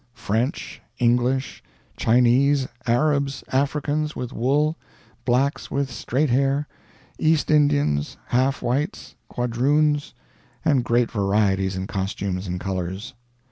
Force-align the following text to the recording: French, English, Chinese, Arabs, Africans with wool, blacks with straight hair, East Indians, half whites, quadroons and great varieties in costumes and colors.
French, 0.15 0.81
English, 0.97 1.61
Chinese, 1.95 2.67
Arabs, 2.87 3.43
Africans 3.51 4.15
with 4.15 4.33
wool, 4.33 4.75
blacks 5.25 5.69
with 5.69 5.91
straight 5.91 6.31
hair, 6.31 6.67
East 7.19 7.51
Indians, 7.51 8.17
half 8.29 8.63
whites, 8.63 9.13
quadroons 9.29 10.15
and 10.65 10.83
great 10.83 11.11
varieties 11.11 11.75
in 11.75 11.85
costumes 11.85 12.47
and 12.47 12.59
colors. 12.59 13.13